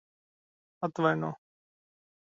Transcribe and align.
Atvaino. 0.87 1.31